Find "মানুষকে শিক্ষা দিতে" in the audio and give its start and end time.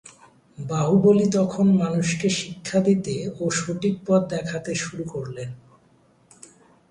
1.77-3.15